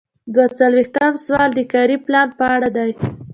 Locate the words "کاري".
1.73-1.97